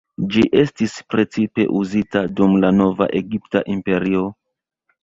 Ĝi 0.35 0.43
estis 0.61 0.95
precipe 1.15 1.67
uzita 1.81 2.25
dum 2.41 2.59
la 2.65 2.75
Nova 2.81 3.13
Egipta 3.21 3.65
Imperio. 3.77 4.27